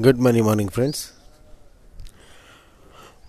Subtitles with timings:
[0.00, 1.04] Good morning morning friends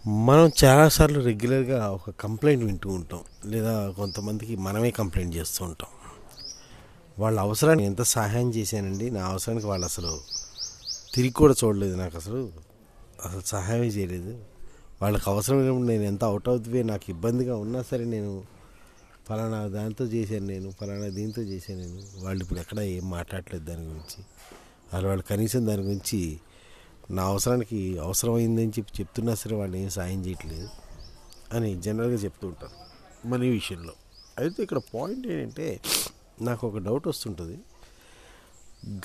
[0.08, 3.20] మనం చాలాసార్లు రెగ్యులర్గా ఒక కంప్లైంట్ వింటూ ఉంటాం.
[3.46, 5.89] లేదా కొంతమందికి మనమే కంప్లైంట్ చేస్తూ ఉంటాం.
[7.20, 9.12] వాళ్ళ అవసరాన్ని ఎంత సహాయం చేశానండి?
[9.12, 10.20] నా అవసరానికి వాళ్ళు అసలు
[11.13, 12.52] తిరిగి కూడా చూడలేదు నాకు అసలు.
[13.25, 14.43] అసలు సహాయమే చేయలేదు.
[15.02, 18.43] వాళ్ళకి అవసరమైనప్పుడు నేను ఎంత అవుట్ అవుట్ వే నాకు ఇబ్బందిగా ఉన్నా సరే నేను
[19.30, 22.25] ఫలానా దాంతో చేశాను నేను ఫలానా దీంతో చేశాను నేను.
[22.25, 24.25] వాళ్ళు ఇప్పుడు ఎక్కడ ఏం మాట్లాడలేదు దాని గురించి.
[24.93, 26.39] వాళ్ళు వాళ్ళు కనీసం దాని గురించి
[27.16, 30.70] నా అవసరానికి అవసరమైందని చెప్పి చెప్తున్నా సరే వాళ్ళు ఏం సాయం చేయట్లేదు
[31.55, 32.77] అని జనరల్గా చెప్తూ ఉంటారు
[33.31, 33.94] మనీ విషయంలో.
[34.39, 35.67] అయితే ఇక్కడ పాయింట్ ఏంటంటే
[36.48, 37.58] నాకు ఒక డౌట్ వస్తుంటుంది.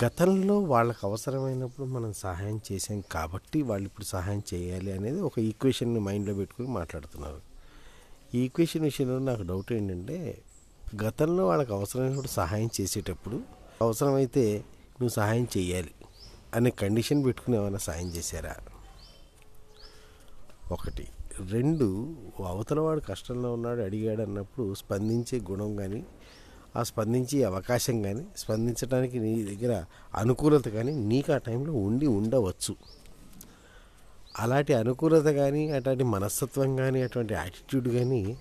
[0.04, 6.34] గతంలో వాళ్ళకి అవసరమైనప్పుడు మనం సహాయం చేసాం కాబట్టి వాళ్ళు ఇప్పుడు సహాయం చేయాలి అనేది ఒక ఈక్వేషన్ని మైండ్లో
[6.34, 7.40] పెట్టుకుని మాట్లాడుతున్నారు.
[8.34, 10.18] ఈ ఈక్వేషన్ విషయంలో నాకు డౌట్ ఏంటంటే
[11.04, 13.38] గతంలో వాళ్ళకి అవసరమైనప్పుడు సహాయం చేసేటప్పుడు
[13.82, 14.44] అవసరమైతే
[14.98, 15.92] నువ్వు సహాయం చేయాలి.
[16.54, 18.56] అనే కండిషన్ పెట్టుకుని ఏమైనా సాయం చేశారా?
[20.72, 21.08] ఒకటి.
[21.50, 26.06] రెండు అవతల వాడు కష్టంలో ఉన్నాడు అడిగాడు అన్నప్పుడు స్పందించే గుణం కానీ
[26.76, 32.76] ఆ స్పందించే అవకాశం కానీ స్పందించడానికి నీ దగ్గర అనుకూలత కానీ నీకు ఆ టైంలో ఉండి ఉండవచ్చు.
[34.38, 38.38] అలాంటి అనుకూలత కానీ అటువంటి మనస్తత్వం కానీ అటువంటి యాటిట్యూడ్ కానీ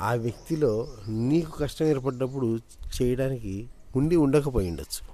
[0.00, 2.58] ఆ వ్యక్తిలో నీకు కష్టం ఏర్పడ్డప్పుడు
[3.02, 5.13] చేయడానికి ఉండి ఉండకపోయి ఉండొచ్చు.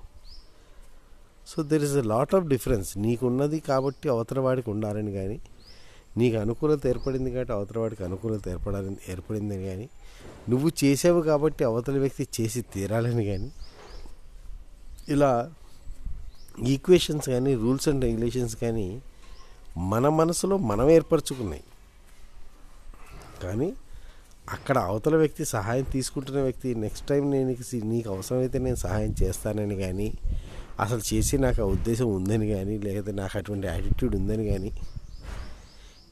[1.51, 5.41] So there is a lot of difference నీకున్నది కాబట్టి అవతలవాడికి ఉండాలని కానీ
[6.17, 9.89] నీకు అనుకూలత ఏర్పడింది కాబట్టి అవతలవాడికి అనుకూలత ఏర్పడాలని ఏర్పడిందని కానీ
[10.49, 13.51] నువ్వు చేసావు కాబట్టి అవతల వ్యక్తి చేసి తీరాలని కానీ
[15.09, 15.51] ఇలా
[16.67, 19.03] ఈక్వేషన్స్ కానీ రూల్స్ అండ్ రెగ్యులేషన్స్ కానీ
[19.79, 21.63] మన మనసులో మనం ఏర్పరచుకున్నాయి.
[23.43, 23.75] కానీ
[24.49, 30.13] అక్కడ అవతల వ్యక్తి సహాయం తీసుకుంటున్న వ్యక్తి నెక్స్ట్ టైం నేను నీకు అవసరమైతే నేను సహాయం చేస్తానని కానీ
[30.81, 34.71] అసలు చేసి నాకు ఆ ఉద్దేశం ఉందని కానీ లేకపోతే నాకు అటువంటి యాటిట్యూడ్ ఉందని కానీ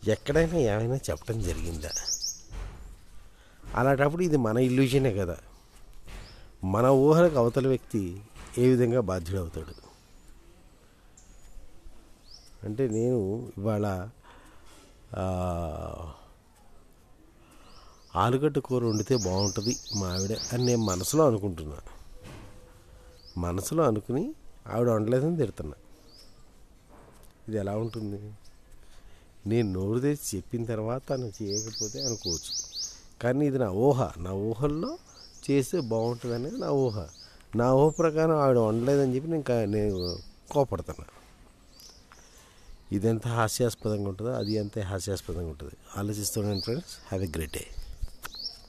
[0.09, 1.93] ఎక్కడైనా ఏమైనా చెప్పడం జరిగిందా?
[3.75, 5.37] అలాంటప్పుడు ఇది మన ఇల్యూజనే కదా.
[6.65, 8.23] మన ఊహలకు అవతల వ్యక్తి
[8.59, 9.75] ఏ విధంగా బాధ్యుడవుతాడు?
[12.65, 13.19] అంటే నేను
[13.59, 13.87] ఇవాళ
[18.17, 21.93] ఆలుగడ్డ కూర వండితే బాగుంటుంది మా ఆవిడ అని నేను మనసులో అనుకుంటున్నాను
[23.41, 24.35] మనసులో అనుకుని
[24.69, 25.75] ఆవిడ వండలేదని తిడుతున్నా.
[27.49, 28.33] ఇది ఎలా ఉంటుంది?
[29.47, 32.69] నేను నోరు తెచ్చి చెప్పిన తర్వాత తను చేయకపోతే అనుకోవచ్చు.
[33.23, 34.13] కానీ ఇది నా ఊహ.
[34.19, 34.99] నా ఊహల్లో
[35.51, 37.07] చేస్తే బాగుంటుంది అనేది నా ఊహ.
[37.57, 40.19] నా ఊహ ప్రకారం ఆవిడ వండలేదని చెప్పి నేను నేను
[40.51, 41.07] కోపడుతున్నా.
[42.93, 45.73] ఇది ఎంత హాస్యాస్పదంగా ఉంటుందో అది ఎంత హాస్యాస్పదంగా ఉంటుంది.
[45.97, 46.97] ఆలోచిస్తున్నాను friends.
[47.09, 47.67] Have a great day.